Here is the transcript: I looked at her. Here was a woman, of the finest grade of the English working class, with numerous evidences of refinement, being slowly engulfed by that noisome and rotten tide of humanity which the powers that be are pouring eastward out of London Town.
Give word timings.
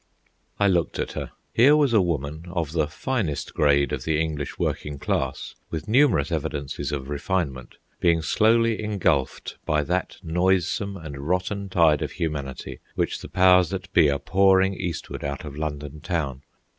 I 0.59 0.67
looked 0.67 0.97
at 0.97 1.11
her. 1.11 1.31
Here 1.53 1.77
was 1.77 1.93
a 1.93 2.01
woman, 2.01 2.45
of 2.49 2.71
the 2.71 2.87
finest 2.87 3.53
grade 3.53 3.93
of 3.93 4.03
the 4.03 4.19
English 4.19 4.57
working 4.57 4.97
class, 4.97 5.53
with 5.69 5.87
numerous 5.87 6.31
evidences 6.31 6.91
of 6.91 7.07
refinement, 7.07 7.75
being 7.99 8.23
slowly 8.23 8.81
engulfed 8.83 9.59
by 9.63 9.83
that 9.83 10.17
noisome 10.23 10.97
and 10.97 11.27
rotten 11.27 11.69
tide 11.69 12.01
of 12.01 12.13
humanity 12.13 12.79
which 12.95 13.19
the 13.21 13.29
powers 13.29 13.69
that 13.69 13.93
be 13.93 14.09
are 14.09 14.17
pouring 14.17 14.73
eastward 14.73 15.23
out 15.23 15.45
of 15.45 15.55
London 15.55 15.99
Town. 16.01 16.41